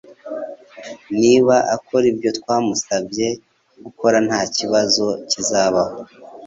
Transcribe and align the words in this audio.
Niba 1.21 1.55
akora 1.75 2.05
ibyo 2.11 2.29
twamusabye 2.39 3.27
gukora 3.83 4.17
ntakibazo 4.27 5.05
kizabaho 5.29 5.97